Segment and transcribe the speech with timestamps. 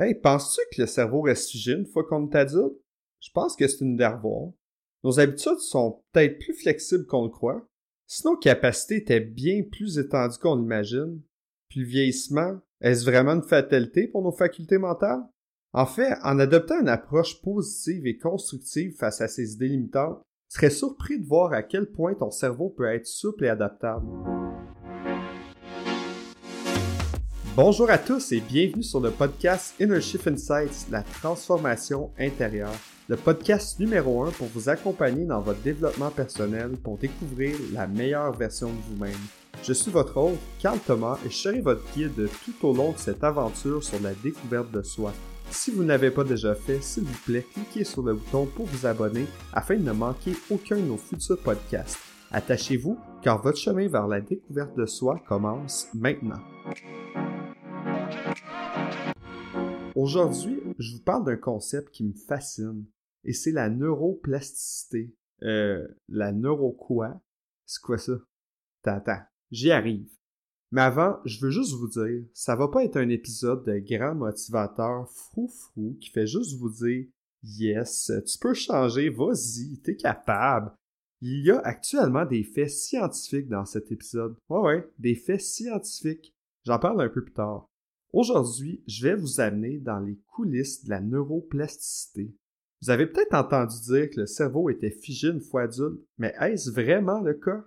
[0.00, 2.76] Hey, penses-tu que le cerveau reste figé une fois qu'on est adulte?
[3.18, 4.52] Je pense que c'est une dervoire.
[5.02, 7.66] Nos habitudes sont peut-être plus flexibles qu'on le croit.
[8.06, 11.20] Si nos capacités étaient bien plus étendues qu'on l'imagine,
[11.68, 15.24] puis le vieillissement, est-ce vraiment une fatalité pour nos facultés mentales?
[15.72, 20.58] En fait, en adoptant une approche positive et constructive face à ces idées limitantes, tu
[20.58, 24.06] serais surpris de voir à quel point ton cerveau peut être souple et adaptable.
[27.60, 32.70] Bonjour à tous et bienvenue sur le podcast Inner Shift Insights, la transformation intérieure.
[33.08, 38.30] Le podcast numéro un pour vous accompagner dans votre développement personnel pour découvrir la meilleure
[38.30, 39.18] version de vous-même.
[39.64, 42.98] Je suis votre hôte, Carl Thomas, et je serai votre guide tout au long de
[42.98, 45.12] cette aventure sur la découverte de soi.
[45.50, 48.66] Si vous ne l'avez pas déjà fait, s'il vous plaît, cliquez sur le bouton pour
[48.66, 51.98] vous abonner afin de ne manquer aucun de nos futurs podcasts.
[52.30, 56.38] Attachez-vous car votre chemin vers la découverte de soi commence maintenant.
[60.00, 62.84] Aujourd'hui, je vous parle d'un concept qui me fascine
[63.24, 65.12] et c'est la neuroplasticité.
[65.42, 67.20] Euh, la neuro quoi?
[67.66, 68.12] C'est quoi ça?
[68.84, 70.08] T'attends, j'y arrive.
[70.70, 74.14] Mais avant, je veux juste vous dire, ça va pas être un épisode de grand
[74.14, 77.06] motivateur frou-frou qui fait juste vous dire
[77.42, 80.76] Yes, tu peux changer, vas-y, t'es capable.
[81.22, 84.36] Il y a actuellement des faits scientifiques dans cet épisode.
[84.48, 86.32] Ouais, ouais, des faits scientifiques.
[86.64, 87.68] J'en parle un peu plus tard.
[88.14, 92.34] Aujourd'hui, je vais vous amener dans les coulisses de la neuroplasticité.
[92.80, 96.70] Vous avez peut-être entendu dire que le cerveau était figé une fois adulte, mais est-ce
[96.70, 97.66] vraiment le cas?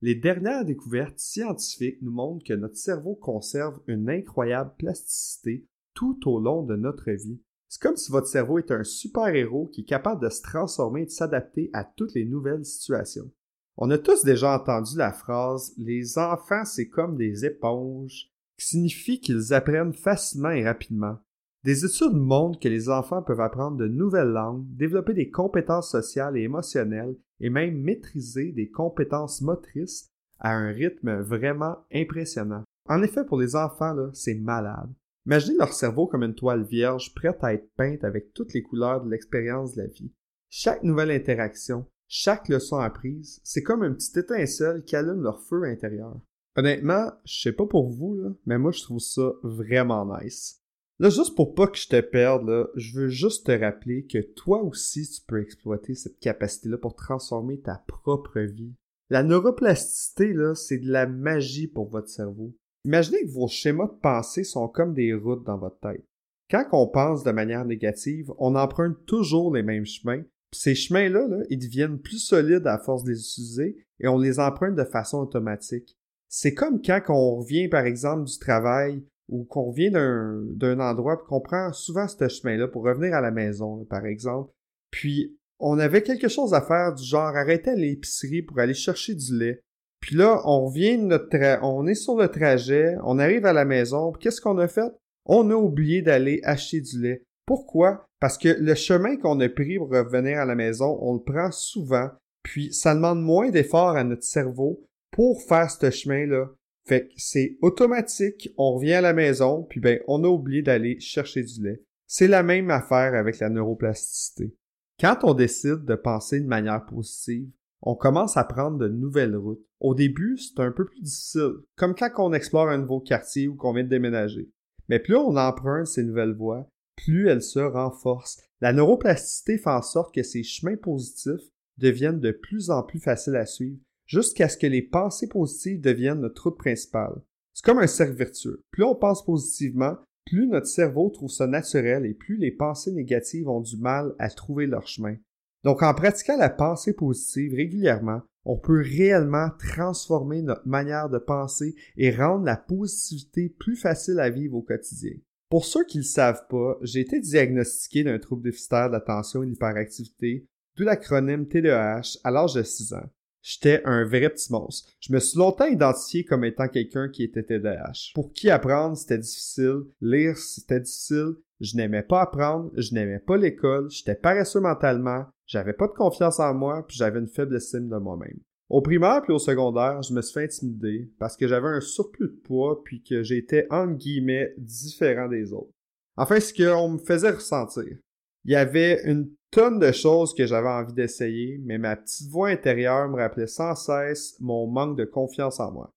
[0.00, 6.40] Les dernières découvertes scientifiques nous montrent que notre cerveau conserve une incroyable plasticité tout au
[6.40, 7.42] long de notre vie.
[7.68, 11.06] C'est comme si votre cerveau était un super-héros qui est capable de se transformer et
[11.06, 13.30] de s'adapter à toutes les nouvelles situations.
[13.76, 19.52] On a tous déjà entendu la phrase Les enfants, c'est comme des éponges signifie qu'ils
[19.54, 21.18] apprennent facilement et rapidement.
[21.64, 26.36] Des études montrent que les enfants peuvent apprendre de nouvelles langues, développer des compétences sociales
[26.36, 30.08] et émotionnelles et même maîtriser des compétences motrices
[30.40, 32.64] à un rythme vraiment impressionnant.
[32.88, 34.92] En effet, pour les enfants, c'est malade.
[35.26, 39.04] Imaginez leur cerveau comme une toile vierge prête à être peinte avec toutes les couleurs
[39.04, 40.12] de l'expérience de la vie.
[40.50, 45.62] Chaque nouvelle interaction, chaque leçon apprise, c'est comme une petite étincelle qui allume leur feu
[45.62, 46.20] intérieur.
[46.56, 50.62] Honnêtement, je sais pas pour vous, là, mais moi je trouve ça vraiment nice.
[50.98, 54.62] Là, juste pour pas que je te perde, je veux juste te rappeler que toi
[54.62, 58.74] aussi tu peux exploiter cette capacité-là pour transformer ta propre vie.
[59.10, 62.54] La neuroplasticité, là, c'est de la magie pour votre cerveau.
[62.84, 66.04] Imaginez que vos schémas de pensée sont comme des routes dans votre tête.
[66.50, 70.22] Quand on pense de manière négative, on emprunte toujours les mêmes chemins.
[70.54, 74.38] ces chemins-là, là, ils deviennent plus solides à force de les utiliser et on les
[74.38, 75.96] emprunte de façon automatique.
[76.34, 81.42] C'est comme quand on revient, par exemple, du travail ou qu'on revient d'un endroit qu'on
[81.42, 84.50] prend souvent ce chemin-là pour revenir à la maison, par exemple.
[84.90, 89.14] Puis, on avait quelque chose à faire du genre arrêter à l'épicerie pour aller chercher
[89.14, 89.60] du lait.
[90.00, 93.66] Puis là, on revient de notre on est sur le trajet, on arrive à la
[93.66, 94.90] maison, qu'est-ce qu'on a fait?
[95.26, 97.24] On a oublié d'aller acheter du lait.
[97.44, 98.06] Pourquoi?
[98.20, 101.50] Parce que le chemin qu'on a pris pour revenir à la maison, on le prend
[101.52, 102.08] souvent,
[102.42, 104.82] puis ça demande moins d'efforts à notre cerveau
[105.12, 106.50] pour faire ce chemin-là.
[106.84, 110.98] Fait que c'est automatique, on revient à la maison, puis ben, on a oublié d'aller
[110.98, 111.82] chercher du lait.
[112.08, 114.56] C'est la même affaire avec la neuroplasticité.
[115.00, 117.48] Quand on décide de penser de manière positive,
[117.82, 119.64] on commence à prendre de nouvelles routes.
[119.80, 123.54] Au début, c'est un peu plus difficile, comme quand on explore un nouveau quartier ou
[123.54, 124.50] qu'on vient de déménager.
[124.88, 128.40] Mais plus on emprunte ces nouvelles voies, plus elles se renforcent.
[128.60, 133.36] La neuroplasticité fait en sorte que ces chemins positifs deviennent de plus en plus faciles
[133.36, 133.78] à suivre
[134.12, 137.22] jusqu'à ce que les pensées positives deviennent notre route principale.
[137.54, 138.62] C'est comme un cercle vertueux.
[138.70, 139.96] Plus on pense positivement,
[140.26, 144.28] plus notre cerveau trouve ça naturel et plus les pensées négatives ont du mal à
[144.28, 145.16] trouver leur chemin.
[145.64, 151.74] Donc en pratiquant la pensée positive régulièrement, on peut réellement transformer notre manière de penser
[151.96, 155.14] et rendre la positivité plus facile à vivre au quotidien.
[155.48, 159.46] Pour ceux qui ne le savent pas, j'ai été diagnostiqué d'un trouble déficitaire d'attention et
[159.46, 160.44] d'hyperactivité,
[160.76, 163.08] d'où l'acronyme TDAH à l'âge de 6 ans.
[163.42, 164.88] J'étais un vrai petit monstre.
[165.00, 168.12] Je me suis longtemps identifié comme étant quelqu'un qui était TDAH.
[168.14, 169.82] Pour qui apprendre, c'était difficile.
[170.00, 171.34] Lire, c'était difficile.
[171.60, 172.70] Je n'aimais pas apprendre.
[172.76, 173.90] Je n'aimais pas l'école.
[173.90, 175.26] J'étais paresseux mentalement.
[175.46, 178.38] J'avais pas de confiance en moi, puis j'avais une faible estime de moi-même.
[178.72, 182.28] Au primaire puis au secondaire, je me suis fait intimider parce que j'avais un surplus
[182.28, 185.74] de poids puis que j'étais entre guillemets différent des autres.
[186.16, 187.98] Enfin, ce qu'on me faisait ressentir.
[188.44, 192.48] Il y avait une tonne de choses que j'avais envie d'essayer, mais ma petite voix
[192.48, 195.92] intérieure me rappelait sans cesse mon manque de confiance en moi.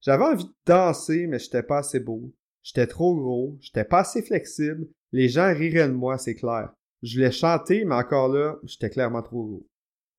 [0.00, 2.32] J'avais envie de danser, mais j'étais pas assez beau.
[2.62, 6.72] J'étais trop gros, j'étais pas assez flexible, les gens riraient de moi, c'est clair.
[7.02, 9.66] Je voulais chanter, mais encore là, j'étais clairement trop gros.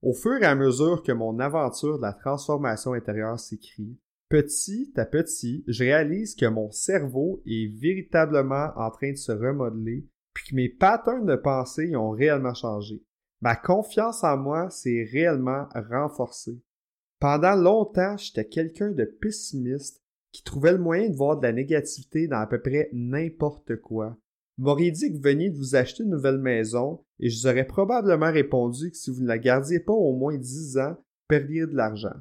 [0.03, 3.97] Au fur et à mesure que mon aventure de la transformation intérieure s'écrit,
[4.29, 10.05] petit à petit, je réalise que mon cerveau est véritablement en train de se remodeler,
[10.35, 13.01] puis que mes patterns de pensée ont réellement changé.
[13.41, 16.61] Ma confiance en moi s'est réellement renforcée.
[17.19, 22.27] Pendant longtemps, j'étais quelqu'un de pessimiste qui trouvait le moyen de voir de la négativité
[22.27, 24.17] dans à peu près n'importe quoi.
[24.57, 27.47] Vous m'auriez dit que vous veniez de vous acheter une nouvelle maison et je vous
[27.47, 31.27] aurais probablement répondu que si vous ne la gardiez pas au moins dix ans, vous
[31.29, 32.15] perdiez de l'argent.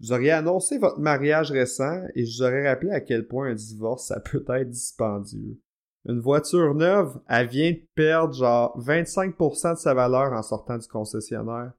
[0.00, 3.54] Vous auriez annoncé votre mariage récent et je vous aurais rappelé à quel point un
[3.54, 5.58] divorce ça peut être dispendieux.
[6.08, 10.88] Une voiture neuve, elle vient de perdre genre 25% de sa valeur en sortant du
[10.88, 11.72] concessionnaire.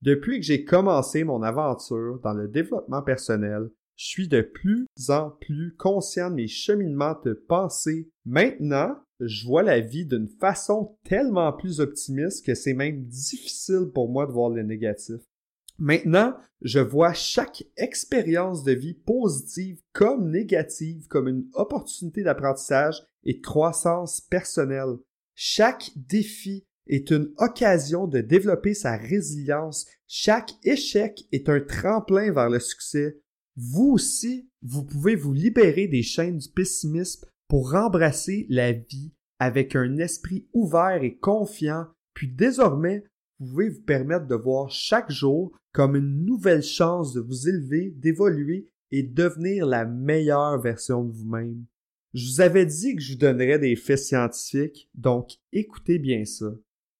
[0.00, 5.30] Depuis que j'ai commencé mon aventure dans le développement personnel, je suis de plus en
[5.30, 8.08] plus conscient de mes cheminements de pensée.
[8.24, 14.08] Maintenant, je vois la vie d'une façon tellement plus optimiste que c'est même difficile pour
[14.10, 15.20] moi de voir le négatif.
[15.78, 23.40] Maintenant, je vois chaque expérience de vie positive comme négative comme une opportunité d'apprentissage et
[23.40, 24.96] croissance personnelle.
[25.34, 29.86] Chaque défi est une occasion de développer sa résilience.
[30.06, 33.20] Chaque échec est un tremplin vers le succès.
[33.56, 39.76] Vous aussi, vous pouvez vous libérer des chaînes du pessimisme pour embrasser la vie avec
[39.76, 43.04] un esprit ouvert et confiant, puis désormais,
[43.38, 47.90] vous pouvez vous permettre de voir chaque jour comme une nouvelle chance de vous élever,
[47.90, 51.66] d'évoluer et devenir la meilleure version de vous-même.
[52.16, 56.46] Je vous avais dit que je vous donnerais des faits scientifiques, donc écoutez bien ça.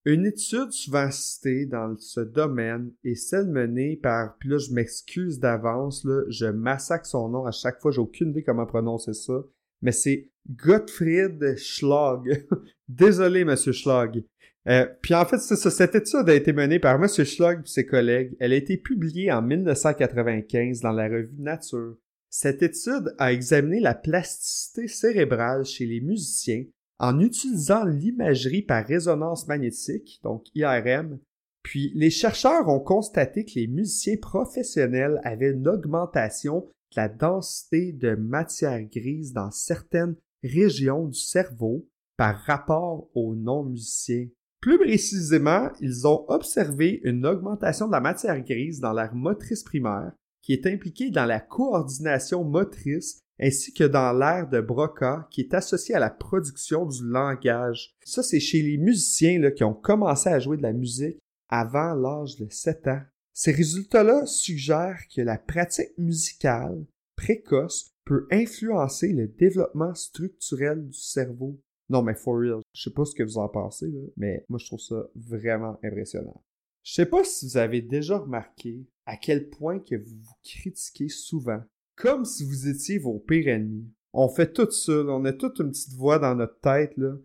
[0.04, 5.38] Une étude souvent citée dans ce domaine est celle menée par, puis là je m'excuse
[5.38, 9.42] d'avance, je massacre son nom à chaque fois, j'ai aucune idée comment prononcer ça,
[9.80, 12.46] mais c'est Gottfried Schlag.
[12.86, 14.22] Désolé, Monsieur Schlag.
[14.68, 17.08] Euh, puis en fait, cette étude a été menée par M.
[17.08, 18.36] Schlag et ses collègues.
[18.38, 21.96] Elle a été publiée en 1995 dans la revue Nature.
[22.38, 26.66] Cette étude a examiné la plasticité cérébrale chez les musiciens
[26.98, 31.18] en utilisant l'imagerie par résonance magnétique, donc IRM.
[31.62, 37.92] Puis les chercheurs ont constaté que les musiciens professionnels avaient une augmentation de la densité
[37.92, 41.88] de matière grise dans certaines régions du cerveau
[42.18, 44.28] par rapport aux non-musiciens.
[44.60, 50.12] Plus précisément, ils ont observé une augmentation de la matière grise dans l'air motrice primaire,
[50.46, 55.52] qui est impliquée dans la coordination motrice ainsi que dans l'air de Broca, qui est
[55.52, 57.96] associé à la production du langage.
[58.04, 61.94] Ça, c'est chez les musiciens là, qui ont commencé à jouer de la musique avant
[61.94, 63.02] l'âge de 7 ans.
[63.34, 71.60] Ces résultats-là suggèrent que la pratique musicale précoce peut influencer le développement structurel du cerveau.
[71.90, 74.66] Non, mais for real, je sais pas ce que vous en pensez, mais moi je
[74.66, 76.40] trouve ça vraiment impressionnant.
[76.86, 81.08] Je sais pas si vous avez déjà remarqué à quel point que vous vous critiquez
[81.08, 81.60] souvent,
[81.96, 83.90] comme si vous étiez vos pires ennemis.
[84.12, 87.16] On fait tout ça, on a toute une petite voix dans notre tête, là,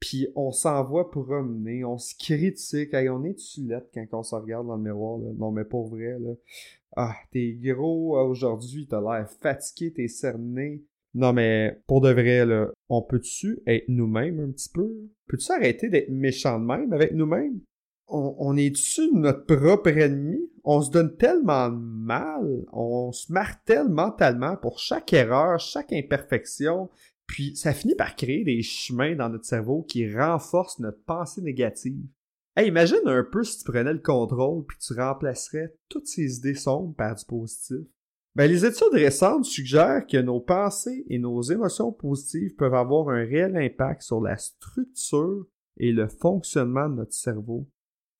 [0.00, 4.76] puis on s'envoie promener, on se critique, on est tulette quand on se regarde dans
[4.76, 5.30] le miroir, là.
[5.38, 6.34] Non, mais pour vrai, là.
[6.94, 10.84] Ah, t'es gros aujourd'hui, t'as l'air fatigué, t'es cerné.
[11.14, 14.94] Non, mais pour de vrai, là, on peut-tu être nous-mêmes un petit peu?
[15.26, 17.62] Peux-tu arrêter d'être méchant de même avec nous-mêmes?
[18.08, 20.50] On, on est-tu notre propre ennemi?
[20.64, 26.88] On se donne tellement de mal, on se martèle mentalement pour chaque erreur, chaque imperfection,
[27.26, 32.06] puis ça finit par créer des chemins dans notre cerveau qui renforcent notre pensée négative.
[32.58, 36.94] Imagine un peu si tu prenais le contrôle puis tu remplacerais toutes ces idées sombres
[36.94, 37.86] par du positif.
[38.34, 43.24] Ben, les études récentes suggèrent que nos pensées et nos émotions positives peuvent avoir un
[43.24, 45.46] réel impact sur la structure
[45.78, 47.66] et le fonctionnement de notre cerveau.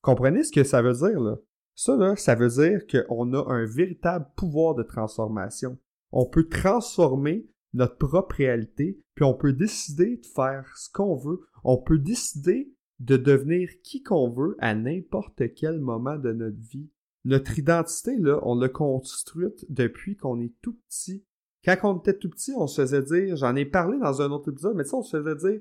[0.06, 1.36] Comprenez ce que ça veut dire, là?
[1.74, 5.78] Ça, là, ça veut dire qu'on a un véritable pouvoir de transformation.
[6.12, 11.40] On peut transformer notre propre réalité, puis on peut décider de faire ce qu'on veut.
[11.64, 16.88] On peut décider de devenir qui qu'on veut à n'importe quel moment de notre vie.
[17.24, 21.24] Notre identité, là, on l'a construite depuis qu'on est tout petit.
[21.64, 24.52] Quand on était tout petit, on se faisait dire, j'en ai parlé dans un autre
[24.52, 25.60] épisode, mais ça, on se faisait dire,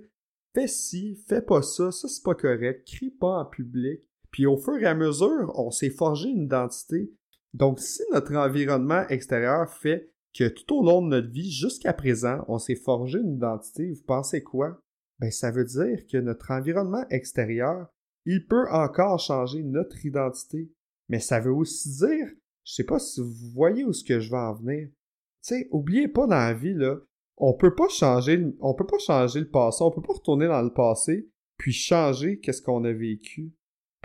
[0.54, 4.02] fais ci, fais pas ça, ça c'est pas correct, crie pas en public.
[4.36, 7.10] Puis au fur et à mesure, on s'est forgé une identité.
[7.54, 12.44] Donc si notre environnement extérieur fait que tout au long de notre vie, jusqu'à présent,
[12.50, 14.78] on s'est forgé une identité, vous pensez quoi?
[15.20, 17.88] ben ça veut dire que notre environnement extérieur,
[18.26, 20.70] il peut encore changer notre identité.
[21.08, 22.28] Mais ça veut aussi dire,
[22.66, 24.90] je sais pas si vous voyez où ce que je veux en venir.
[24.90, 24.96] Tu
[25.44, 26.98] sais, oubliez pas dans la vie, là,
[27.38, 30.62] on peut pas changer, on peut pas changer le passé, on peut pas retourner dans
[30.62, 33.54] le passé puis changer qu'est-ce qu'on a vécu.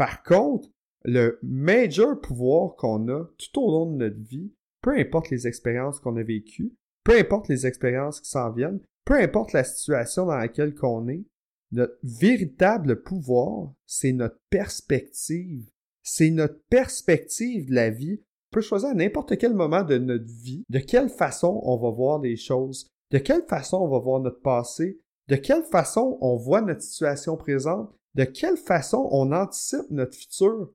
[0.00, 0.66] Par contre,
[1.04, 6.00] le major pouvoir qu'on a tout au long de notre vie, peu importe les expériences
[6.00, 6.72] qu'on a vécues,
[7.04, 11.26] peu importe les expériences qui s'en viennent, peu importe la situation dans laquelle qu'on est,
[11.72, 15.68] notre véritable pouvoir, c'est notre perspective.
[16.02, 18.22] C'est notre perspective de la vie.
[18.22, 21.90] On peut choisir à n'importe quel moment de notre vie de quelle façon on va
[21.90, 26.36] voir les choses, de quelle façon on va voir notre passé, de quelle façon on
[26.36, 30.72] voit notre situation présente, de quelle façon on anticipe notre futur?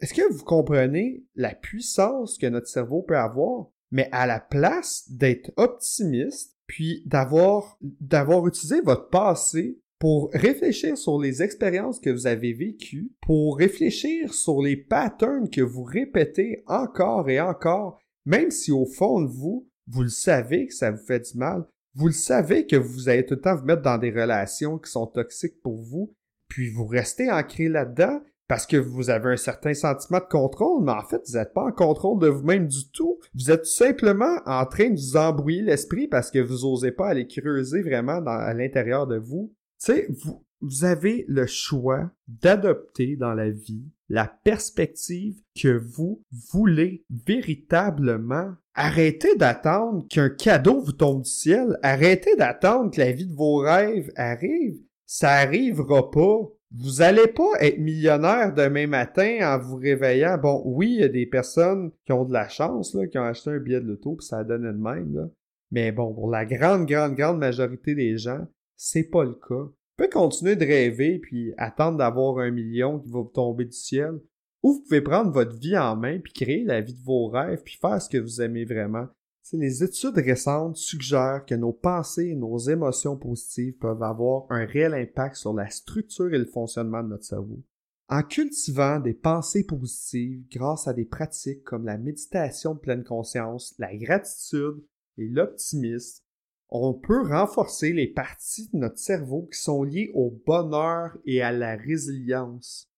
[0.00, 3.68] Est-ce que vous comprenez la puissance que notre cerveau peut avoir?
[3.90, 11.20] Mais à la place d'être optimiste, puis d'avoir, d'avoir utilisé votre passé pour réfléchir sur
[11.20, 17.28] les expériences que vous avez vécues, pour réfléchir sur les patterns que vous répétez encore
[17.28, 21.32] et encore, même si au fond de vous, vous le savez que ça vous fait
[21.32, 24.10] du mal, vous le savez que vous allez tout le temps vous mettre dans des
[24.10, 26.14] relations qui sont toxiques pour vous,
[26.50, 30.92] puis vous restez ancré là-dedans parce que vous avez un certain sentiment de contrôle, mais
[30.92, 33.18] en fait, vous n'êtes pas en contrôle de vous-même du tout.
[33.34, 37.26] Vous êtes simplement en train de vous embrouiller l'esprit parce que vous n'osez pas aller
[37.26, 43.32] creuser vraiment à l'intérieur de vous tu sais, vous, vous avez le choix d'adopter dans
[43.32, 48.54] la vie la perspective que vous voulez véritablement.
[48.74, 51.78] Arrêtez d'attendre qu'un cadeau vous tombe du ciel.
[51.82, 54.80] Arrêtez d'attendre que la vie de vos rêves arrive.
[55.12, 56.38] Ça arrivera pas.
[56.70, 60.38] Vous allez pas être millionnaire demain matin en vous réveillant.
[60.38, 63.24] Bon, oui, il y a des personnes qui ont de la chance, là, qui ont
[63.24, 65.28] acheté un billet de l'auto, puis ça donne de même, là.
[65.72, 69.64] Mais bon, pour la grande, grande, grande majorité des gens, c'est pas le cas.
[69.64, 73.76] Vous pouvez continuer de rêver puis attendre d'avoir un million qui va vous tomber du
[73.76, 74.20] ciel.
[74.62, 77.62] Ou vous pouvez prendre votre vie en main puis créer la vie de vos rêves
[77.64, 79.08] puis faire ce que vous aimez vraiment.
[79.52, 84.94] Les études récentes suggèrent que nos pensées et nos émotions positives peuvent avoir un réel
[84.94, 87.62] impact sur la structure et le fonctionnement de notre cerveau.
[88.08, 93.74] En cultivant des pensées positives grâce à des pratiques comme la méditation de pleine conscience,
[93.78, 94.82] la gratitude
[95.16, 96.24] et l'optimisme,
[96.70, 101.52] on peut renforcer les parties de notre cerveau qui sont liées au bonheur et à
[101.52, 102.88] la résilience.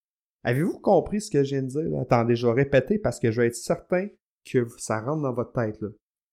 [0.45, 2.01] Avez-vous compris ce que je viens de dire?
[2.01, 4.09] Attendez, je vais répéter parce que je vais être certain
[4.45, 5.83] que ça rentre dans votre tête.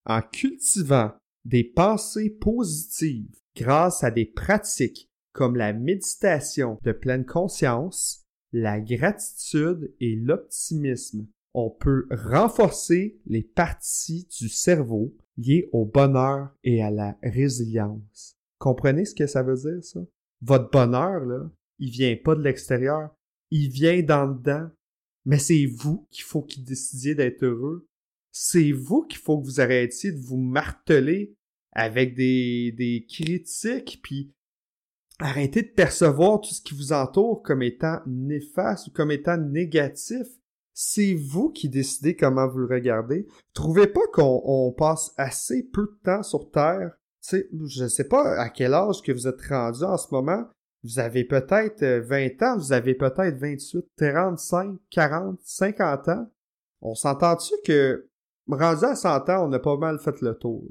[0.05, 1.11] En cultivant
[1.45, 9.93] des pensées positives grâce à des pratiques comme la méditation de pleine conscience, la gratitude
[9.99, 17.17] et l'optimisme, on peut renforcer les parties du cerveau lié au bonheur et à la
[17.23, 18.35] résilience.
[18.59, 19.99] Comprenez ce que ça veut dire, ça?
[20.41, 23.09] Votre bonheur, là, il vient pas de l'extérieur,
[23.51, 24.69] il vient d'en dedans.
[25.25, 27.87] Mais c'est vous qu'il faut qu'il décidiez d'être heureux.
[28.41, 31.35] C'est vous qu'il faut que vous arrêtiez de vous marteler
[31.73, 34.31] avec des, des critiques, puis
[35.19, 40.27] arrêtez de percevoir tout ce qui vous entoure comme étant néfaste ou comme étant négatif
[40.81, 43.27] c'est vous qui décidez comment vous le regardez.
[43.53, 46.91] Trouvez pas qu'on passe assez peu de temps sur Terre.
[47.19, 50.45] sais, je ne sais pas à quel âge que vous êtes rendu en ce moment.
[50.85, 56.31] Vous avez peut-être 20 euh, ans, vous avez peut-être 28, 35, 40, 50 ans.
[56.79, 58.08] On s'entend-tu que
[58.55, 60.63] rendu à 100 ans, on a pas mal fait le tour.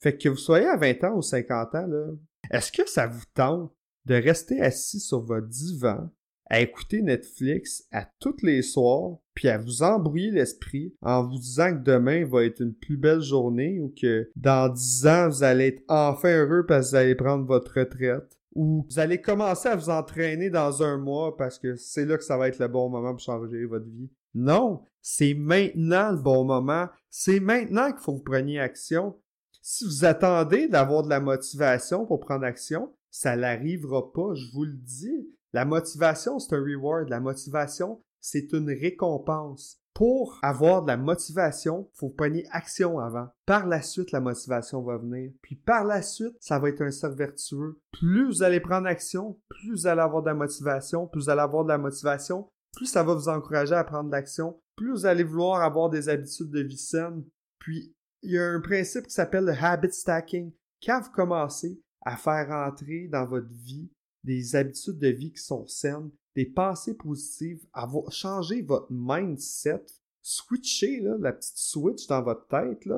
[0.00, 2.06] Fait que vous soyez à 20 ans ou 50 ans, là,
[2.50, 3.72] est-ce que ça vous tente
[4.06, 6.08] de rester assis sur votre divan
[6.50, 11.70] à écouter Netflix à tous les soirs, puis à vous embrouiller l'esprit en vous disant
[11.70, 15.68] que demain va être une plus belle journée ou que dans dix ans, vous allez
[15.68, 19.76] être enfin heureux parce que vous allez prendre votre retraite ou vous allez commencer à
[19.76, 22.88] vous entraîner dans un mois parce que c'est là que ça va être le bon
[22.88, 24.10] moment pour changer votre vie?
[24.34, 26.88] Non, c'est maintenant le bon moment.
[27.10, 29.20] C'est maintenant qu'il faut que vous preniez action.
[29.62, 34.64] Si vous attendez d'avoir de la motivation pour prendre action, ça n'arrivera pas, je vous
[34.64, 35.28] le dis.
[35.52, 37.08] La motivation, c'est un reward.
[37.08, 39.78] La motivation, c'est une récompense.
[39.92, 43.28] Pour avoir de la motivation, faut prendre action avant.
[43.44, 45.32] Par la suite, la motivation va venir.
[45.42, 47.80] Puis par la suite, ça va être un cercle vertueux.
[47.92, 51.40] Plus vous allez prendre action, plus vous allez avoir de la motivation, plus vous allez
[51.40, 55.24] avoir de la motivation, plus ça va vous encourager à prendre l'action, plus vous allez
[55.24, 57.22] vouloir avoir des habitudes de vie saines.
[57.58, 60.52] Puis, il y a un principe qui s'appelle le habit stacking.
[60.82, 63.90] Quand vous commencez à faire entrer dans votre vie
[64.24, 69.84] des habitudes de vie qui sont saines, des pensées positives, avoir, changer votre mindset,
[70.22, 72.88] switcher la petite switch dans votre tête.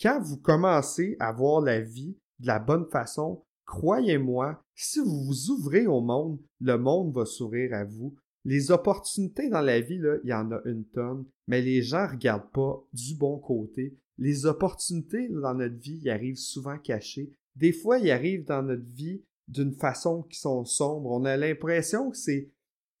[0.00, 5.50] Quand vous commencez à voir la vie de la bonne façon, croyez-moi, si vous vous
[5.50, 8.16] ouvrez au monde, le monde va sourire à vous.
[8.46, 12.52] Les opportunités dans la vie, il y en a une tonne, mais les gens regardent
[12.52, 13.98] pas du bon côté.
[14.18, 17.32] Les opportunités dans notre vie, y arrivent souvent cachées.
[17.56, 21.10] des fois, ils arrivent dans notre vie d'une façon qui sont sombres.
[21.10, 22.52] On a l'impression que c'est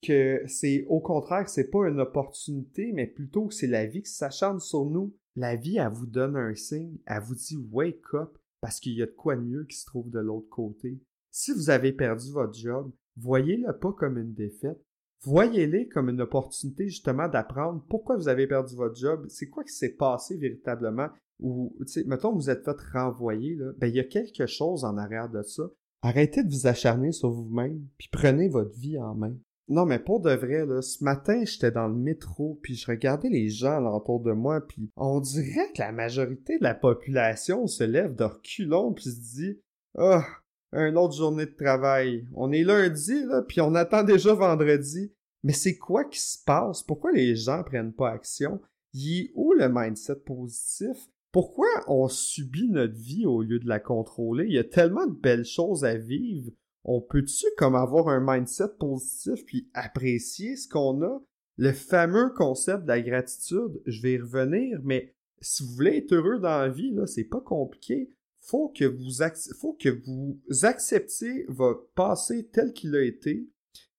[0.02, 4.10] que c'est au contraire c'est pas une opportunité, mais plutôt que c'est la vie qui
[4.10, 5.14] s'acharne sur nous.
[5.36, 9.02] La vie, elle vous donne un signe, elle vous dit wake up parce qu'il y
[9.02, 10.98] a de quoi de mieux qui se trouve de l'autre côté.
[11.30, 14.80] Si vous avez perdu votre job, voyez-le pas comme une défaite.
[15.22, 19.72] Voyez-les comme une opportunité justement d'apprendre pourquoi vous avez perdu votre job, c'est quoi qui
[19.72, 21.08] s'est passé véritablement,
[21.40, 24.84] ou, tu sais, mettons vous êtes fait renvoyer, là, ben il y a quelque chose
[24.84, 25.64] en arrière de ça.
[26.02, 29.34] Arrêtez de vous acharner sur vous-même, puis prenez votre vie en main.
[29.68, 33.28] Non, mais pour de vrai, là, ce matin, j'étais dans le métro, puis je regardais
[33.28, 37.82] les gens alentour de moi, puis on dirait que la majorité de la population se
[37.82, 39.60] lève de reculons, puis se dit
[39.98, 40.32] «Ah, oh,
[40.72, 42.26] une autre journée de travail.
[42.34, 45.12] On est lundi, là, puis on attend déjà vendredi.
[45.42, 46.82] Mais c'est quoi qui se passe?
[46.82, 48.60] Pourquoi les gens prennent pas action?
[48.92, 50.96] Il est où le mindset positif?
[51.30, 54.46] Pourquoi on subit notre vie au lieu de la contrôler?
[54.46, 56.50] Il y a tellement de belles choses à vivre
[56.88, 61.20] on peut-tu comme avoir un mindset positif puis apprécier ce qu'on a?
[61.56, 66.12] Le fameux concept de la gratitude, je vais y revenir, mais si vous voulez être
[66.12, 68.10] heureux dans la vie, là, c'est pas compliqué.
[68.46, 69.22] Faut que vous
[69.58, 73.48] faut que vous acceptiez votre passé tel qu'il a été.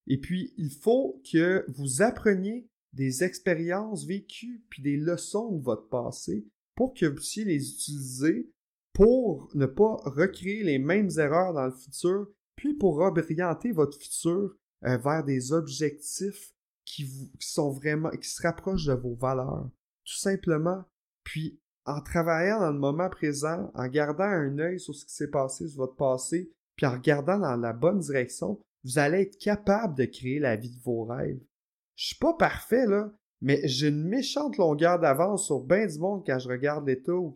[0.06, 5.88] Et puis, il faut que vous appreniez des expériences vécues puis des leçons de votre
[5.88, 8.50] passé pour que vous puissiez les utiliser
[8.94, 14.56] pour ne pas recréer les mêmes erreurs dans le futur puis pour orienter votre futur
[14.84, 17.06] euh, vers des objectifs qui,
[17.38, 19.68] sont vraiment, qui se rapprochent de vos valeurs.
[20.04, 20.84] Tout simplement.
[21.22, 25.30] Puis, en travaillant dans le moment présent, en gardant un œil sur ce qui s'est
[25.30, 29.96] passé sur votre passé, puis en regardant dans la bonne direction, vous allez être capable
[29.96, 31.40] de créer la vie de vos rêves.
[31.96, 36.22] Je suis pas parfait, là, mais j'ai une méchante longueur d'avance sur bien du monde
[36.26, 37.32] quand je regarde l'état où,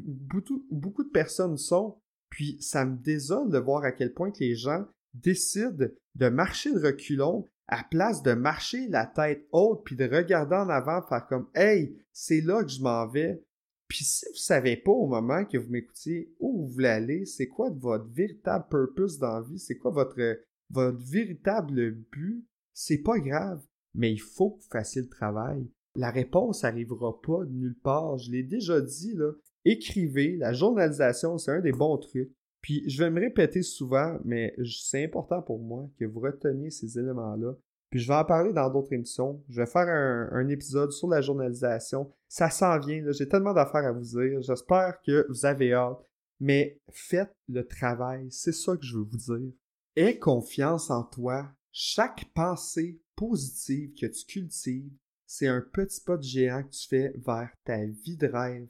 [0.00, 2.00] beaucoup, beaucoup de personnes sont,
[2.30, 6.72] puis ça me désole de voir à quel point que les gens décident de marcher
[6.72, 11.26] de reculons à place de marcher la tête haute puis de regarder en avant, faire
[11.26, 13.42] comme Hey, c'est là que je m'en vais.
[13.94, 17.46] Puis si vous savez pas au moment que vous m'écoutiez où vous voulez aller, c'est
[17.46, 20.20] quoi votre véritable purpose dans vie, c'est quoi votre,
[20.68, 25.70] votre véritable but, c'est pas grave, mais il faut que vous fassiez le travail.
[25.94, 28.18] La réponse arrivera pas de nulle part.
[28.18, 29.30] Je l'ai déjà dit, là
[29.64, 30.38] écrivez.
[30.38, 32.32] La journalisation, c'est un des bons trucs.
[32.62, 36.98] Puis je vais me répéter souvent, mais c'est important pour moi que vous reteniez ces
[36.98, 37.54] éléments-là.
[37.94, 39.40] Puis je vais en parler dans d'autres émissions.
[39.48, 42.12] Je vais faire un, épisode sur la journalisation.
[42.26, 43.04] Ça s'en vient.
[43.12, 44.42] J'ai tellement d'affaires à vous dire.
[44.42, 46.04] J'espère que vous avez hâte.
[46.40, 48.26] Mais faites le travail.
[48.32, 49.52] C'est ça que je veux vous dire.
[49.94, 51.48] Aie confiance en toi.
[51.70, 54.90] Chaque pensée positive que tu cultives,
[55.24, 58.66] c'est un petit pas de géant que tu fais vers ta vie de rêve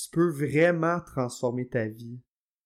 [0.00, 2.20] tu peux vraiment transformer ta vie.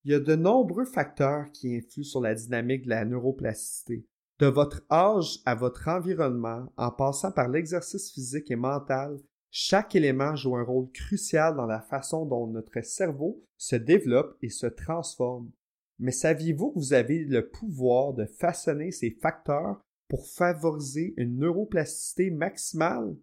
[0.05, 4.05] Il y a de nombreux facteurs qui influent sur la dynamique de la neuroplasticité.
[4.39, 9.19] De votre âge à votre environnement, en passant par l'exercice physique et mental,
[9.51, 14.49] chaque élément joue un rôle crucial dans la façon dont notre cerveau se développe et
[14.49, 15.51] se transforme.
[15.99, 22.31] Mais saviez-vous que vous avez le pouvoir de façonner ces facteurs pour favoriser une neuroplasticité
[22.31, 23.15] maximale?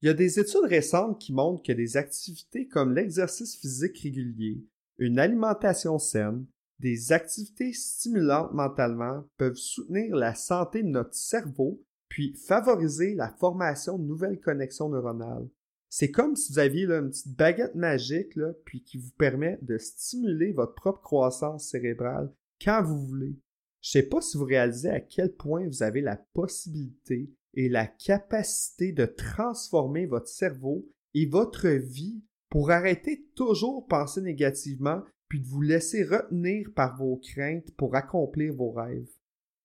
[0.00, 4.62] Il y a des études récentes qui montrent que des activités comme l'exercice physique régulier,
[4.98, 6.46] une alimentation saine,
[6.84, 13.98] des activités stimulantes mentalement peuvent soutenir la santé de notre cerveau puis favoriser la formation
[13.98, 15.48] de nouvelles connexions neuronales.
[15.88, 20.52] C'est comme si vous aviez une petite baguette magique puis qui vous permet de stimuler
[20.52, 22.30] votre propre croissance cérébrale
[22.62, 23.34] quand vous voulez.
[23.80, 27.86] Je sais pas si vous réalisez à quel point vous avez la possibilité et la
[27.86, 35.02] capacité de transformer votre cerveau et votre vie pour arrêter toujours penser négativement
[35.34, 39.10] puis de vous laisser retenir par vos craintes pour accomplir vos rêves.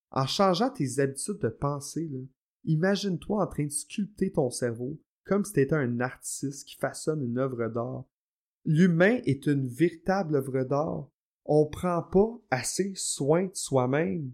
[0.09, 2.09] En changeant tes habitudes de pensée,
[2.63, 7.21] imagine-toi en train de sculpter ton cerveau comme si tu étais un artiste qui façonne
[7.21, 8.05] une œuvre d'art.
[8.65, 11.07] L'humain est une véritable œuvre d'art.
[11.45, 14.31] On prend pas assez soin de soi-même.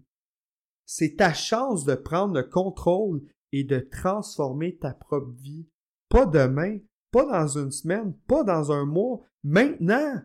[0.86, 3.20] C'est ta chance de prendre le contrôle
[3.52, 5.68] et de transformer ta propre vie.
[6.08, 6.78] Pas demain,
[7.10, 10.22] pas dans une semaine, pas dans un mois, maintenant.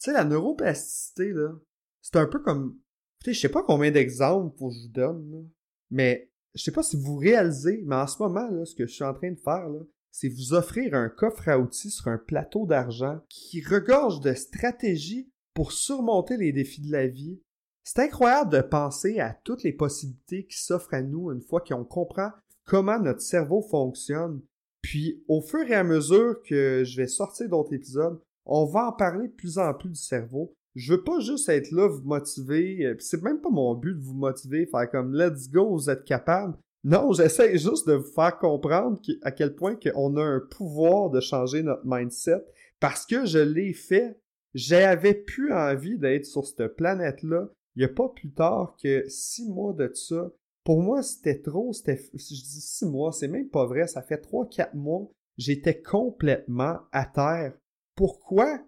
[0.00, 1.52] Tu sais, la neuroplasticité, là,
[2.00, 2.78] c'est un peu comme...
[3.22, 5.50] Tu sais, je sais pas combien d'exemples faut que je vous donne,
[5.90, 8.92] mais je sais pas si vous réalisez, mais en ce moment, là, ce que je
[8.94, 12.16] suis en train de faire, là, c'est vous offrir un coffre à outils sur un
[12.16, 17.40] plateau d'argent qui regorge de stratégies pour surmonter les défis de la vie.
[17.84, 21.84] C'est incroyable de penser à toutes les possibilités qui s'offrent à nous une fois qu'on
[21.84, 22.30] comprend
[22.64, 24.40] comment notre cerveau fonctionne.
[24.80, 28.92] Puis au fur et à mesure que je vais sortir d'autres épisodes, on va en
[28.92, 30.52] parler de plus en plus du cerveau.
[30.74, 34.02] Je veux pas juste être là, vous motiver, euh, c'est même pas mon but de
[34.02, 36.56] vous motiver, faire comme let's go, vous êtes capable.
[36.84, 41.20] Non, j'essaie juste de vous faire comprendre à quel point qu'on a un pouvoir de
[41.20, 42.44] changer notre mindset
[42.80, 44.18] parce que je l'ai fait.
[44.54, 47.48] J'avais plus envie d'être sur cette planète-là.
[47.76, 50.32] Il y a pas plus tard que six mois de ça.
[50.64, 51.72] Pour moi, c'était trop.
[51.72, 53.86] C'était, je dis six mois, c'est même pas vrai.
[53.86, 55.08] Ça fait trois, quatre mois.
[55.38, 57.54] J'étais complètement à terre.
[58.00, 58.58] Pourquoi?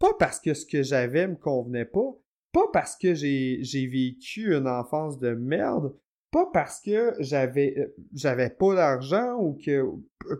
[0.00, 2.18] Pas parce que ce que j'avais me convenait pas.
[2.50, 5.96] Pas parce que j'ai, vécu une enfance de merde
[6.32, 9.84] pas parce que j'avais euh, j'avais pas d'argent ou que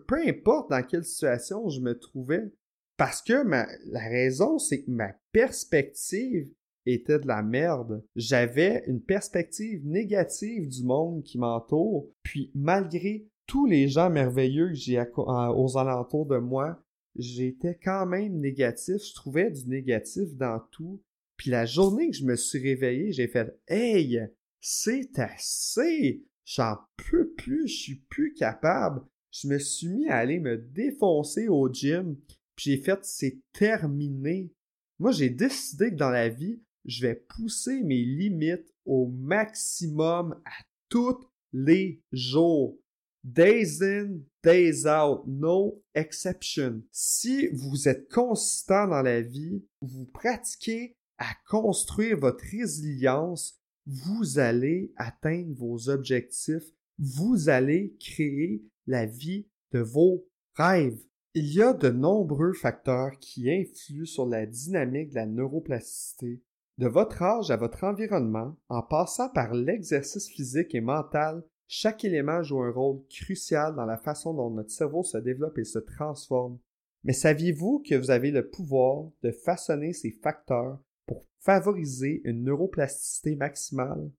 [0.09, 2.51] peu importe dans quelle situation je me trouvais
[2.97, 6.49] parce que ma, la raison c'est que ma perspective
[6.85, 8.03] était de la merde.
[8.17, 14.75] J'avais une perspective négative du monde qui m'entoure, puis malgré tous les gens merveilleux que
[14.75, 16.83] j'ai aux alentours de moi,
[17.17, 21.03] j'étais quand même négatif, je trouvais du négatif dans tout.
[21.37, 24.21] Puis la journée que je me suis réveillé, j'ai fait "Hey,
[24.61, 26.25] c'est assez.
[26.45, 29.03] J'en peux plus, je suis plus capable.
[29.31, 32.17] Je me suis mis à aller me défoncer au gym,
[32.55, 34.53] puis j'ai fait c'est terminé.
[34.99, 40.65] Moi, j'ai décidé que dans la vie, je vais pousser mes limites au maximum à
[40.89, 42.79] tous les jours.
[43.25, 46.83] Days in, days out, no exception.
[46.91, 54.93] Si vous êtes consistant dans la vie, vous pratiquez à construire votre résilience, vous allez
[54.97, 56.65] atteindre vos objectifs,
[56.99, 61.01] vous allez créer la vie de vos rêves.
[61.35, 66.43] Il y a de nombreux facteurs qui influent sur la dynamique de la neuroplasticité.
[66.79, 72.43] De votre âge à votre environnement, en passant par l'exercice physique et mental, chaque élément
[72.43, 76.59] joue un rôle crucial dans la façon dont notre cerveau se développe et se transforme.
[77.05, 83.37] Mais saviez-vous que vous avez le pouvoir de façonner ces facteurs pour favoriser une neuroplasticité
[83.37, 84.11] maximale?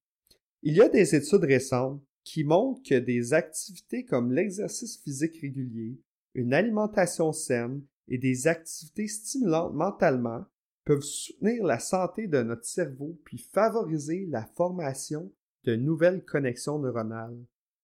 [0.63, 5.99] Il y a des études récentes qui montrent que des activités comme l'exercice physique régulier,
[6.33, 10.45] une alimentation saine et des activités stimulantes mentalement
[10.85, 15.31] peuvent soutenir la santé de notre cerveau puis favoriser la formation
[15.65, 17.37] de nouvelles connexions neuronales.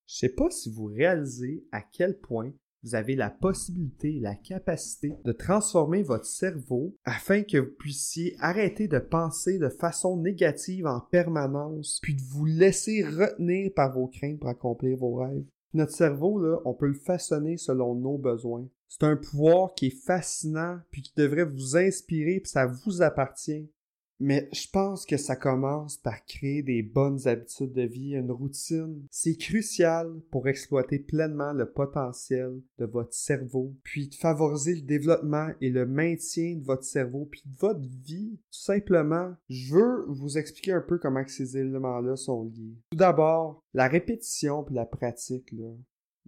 [0.07, 2.51] Je ne sais pas si vous réalisez à quel point
[2.83, 8.87] vous avez la possibilité la capacité de transformer votre cerveau afin que vous puissiez arrêter
[8.87, 14.39] de penser de façon négative en permanence, puis de vous laisser retenir par vos craintes
[14.39, 15.45] pour accomplir vos rêves.
[15.73, 18.67] Notre cerveau, là, on peut le façonner selon nos besoins.
[18.87, 23.69] C'est un pouvoir qui est fascinant, puis qui devrait vous inspirer, puis ça vous appartient.
[24.19, 29.05] Mais je pense que ça commence par créer des bonnes habitudes de vie, une routine.
[29.11, 35.49] C'est crucial pour exploiter pleinement le potentiel de votre cerveau, puis de favoriser le développement
[35.61, 38.37] et le maintien de votre cerveau, puis de votre vie.
[38.51, 42.75] Tout simplement, je veux vous expliquer un peu comment ces éléments-là sont liés.
[42.91, 45.71] Tout d'abord, la répétition puis la pratique, là.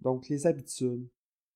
[0.01, 1.07] Donc, les habitudes.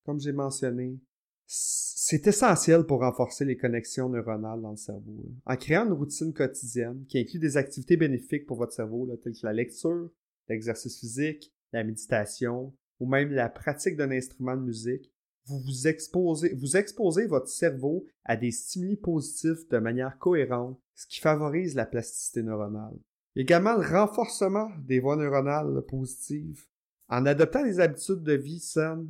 [0.04, 0.98] Comme j'ai mentionné,
[1.46, 5.24] c'est essentiel pour renforcer les connexions neuronales dans le cerveau.
[5.44, 9.46] En créant une routine quotidienne qui inclut des activités bénéfiques pour votre cerveau, telles que
[9.46, 10.10] la lecture,
[10.48, 15.12] l'exercice physique, la méditation ou même la pratique d'un instrument de musique,
[15.46, 21.86] vous exposez votre cerveau à des stimuli positifs de manière cohérente, ce qui favorise la
[21.86, 22.98] plasticité neuronale.
[23.36, 26.64] Également le renforcement des voies neuronales positives.
[27.08, 29.06] En adoptant des habitudes de vie saines,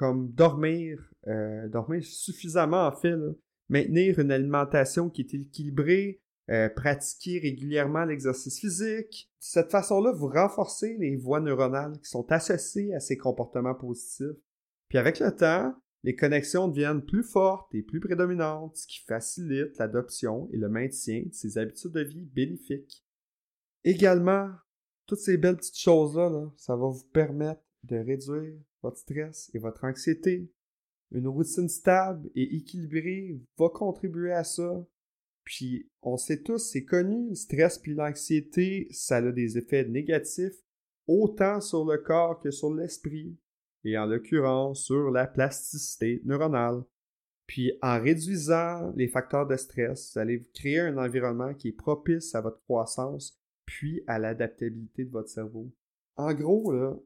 [0.00, 3.14] comme dormir, euh, dormir suffisamment en fait,
[3.68, 9.30] maintenir une alimentation qui est équilibrée, euh, pratiquer régulièrement l'exercice physique.
[9.30, 14.40] De cette façon-là, vous renforcez les voies neuronales qui sont associées à ces comportements positifs.
[14.88, 19.76] Puis avec le temps, les connexions deviennent plus fortes et plus prédominantes, ce qui facilite
[19.76, 23.04] l'adoption et le maintien de ces habitudes de vie bénéfiques.
[23.84, 24.48] Également,
[25.04, 29.58] toutes ces belles petites choses-là, là, ça va vous permettre de réduire votre stress et
[29.58, 30.50] votre anxiété.
[31.12, 34.86] Une routine stable et équilibrée va contribuer à ça.
[35.44, 40.62] Puis, on sait tous, c'est connu, le stress puis l'anxiété, ça a des effets négatifs
[41.08, 43.36] autant sur le corps que sur l'esprit,
[43.82, 46.84] et en l'occurrence sur la plasticité neuronale.
[47.46, 52.34] Puis en réduisant les facteurs de stress, vous allez créer un environnement qui est propice
[52.36, 55.72] à votre croissance, puis à l'adaptabilité de votre cerveau.
[56.16, 56.96] En gros, là,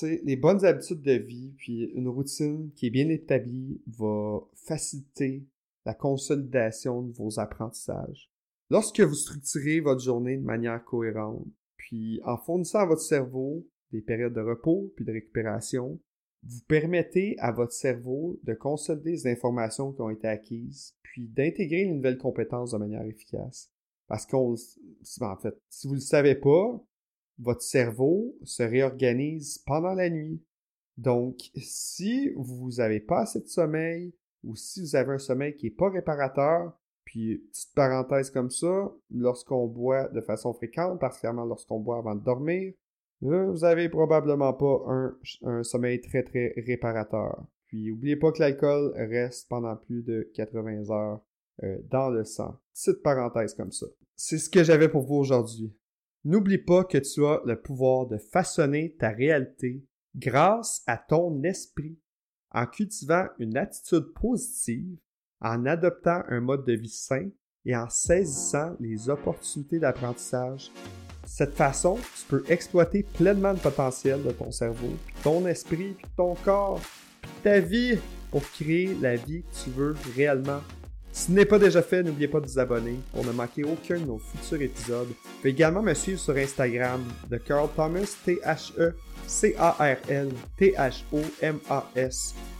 [0.00, 5.44] les bonnes habitudes de vie, puis une routine qui est bien établie va faciliter
[5.84, 8.30] la consolidation de vos apprentissages.
[8.70, 14.00] Lorsque vous structurez votre journée de manière cohérente, puis en fournissant à votre cerveau des
[14.00, 16.00] périodes de repos puis de récupération,
[16.44, 21.84] vous permettez à votre cerveau de consolider les informations qui ont été acquises, puis d'intégrer
[21.84, 23.70] les nouvelles compétences de manière efficace.
[24.08, 24.54] Parce qu'on,
[25.20, 26.82] en fait, si vous ne le savez pas,
[27.38, 30.42] votre cerveau se réorganise pendant la nuit.
[30.96, 34.14] Donc, si vous n'avez pas assez de sommeil,
[34.44, 36.72] ou si vous avez un sommeil qui n'est pas réparateur,
[37.04, 42.24] puis petite parenthèse comme ça, lorsqu'on boit de façon fréquente, particulièrement lorsqu'on boit avant de
[42.24, 42.72] dormir,
[43.24, 44.84] euh, vous avez probablement pas
[45.42, 47.44] un, sommeil très très réparateur.
[47.66, 51.20] Puis n'oubliez pas que l'alcool reste pendant plus de 80 heures
[51.62, 52.58] euh, dans le sang.
[52.74, 53.86] Petite parenthèse comme ça.
[54.16, 55.72] C'est ce que j'avais pour vous aujourd'hui.
[56.24, 61.98] N'oublie pas que tu as le pouvoir de façonner ta réalité grâce à ton esprit
[62.50, 64.98] en cultivant une attitude positive,
[65.40, 67.28] en adoptant un mode de vie sain
[67.64, 70.70] et en saisissant les opportunités d'apprentissage
[71.24, 74.90] cette façon, tu peux exploiter pleinement le potentiel de ton cerveau,
[75.22, 76.80] ton esprit, ton corps,
[77.42, 77.96] ta vie
[78.30, 80.60] pour créer la vie que tu veux réellement.
[81.12, 84.00] Si ce n'est pas déjà fait, n'oubliez pas de vous abonner pour ne manquer aucun
[84.00, 85.08] de nos futurs épisodes.
[85.08, 88.94] Vous pouvez également me suivre sur Instagram de Carl Thomas, T-H-E
[89.26, 90.34] C-A-R-L-T-H-O-M-A-S.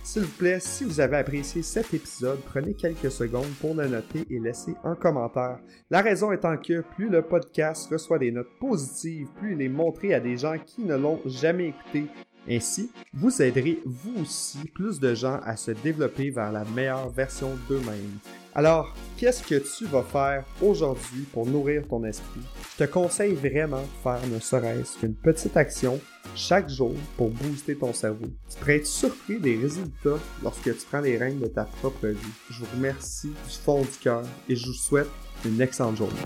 [0.04, 4.26] S'il vous plaît, si vous avez apprécié cet épisode, prenez quelques secondes pour le noter
[4.30, 5.58] et laissez un commentaire.
[5.90, 10.12] La raison étant que plus le podcast reçoit des notes positives, plus il est montré
[10.14, 12.06] à des gens qui ne l'ont jamais écouté.
[12.48, 17.50] Ainsi, vous aiderez vous aussi plus de gens à se développer vers la meilleure version
[17.68, 18.18] d'eux-mêmes.
[18.54, 22.42] Alors, qu'est-ce que tu vas faire aujourd'hui pour nourrir ton esprit?
[22.72, 25.98] Je te conseille vraiment de faire ne serait-ce qu'une petite action
[26.34, 28.26] chaque jour pour booster ton cerveau.
[28.50, 32.18] Tu pourrais être surpris des résultats lorsque tu prends les règnes de ta propre vie.
[32.50, 35.08] Je vous remercie du fond du cœur et je vous souhaite
[35.46, 36.20] une excellente journée.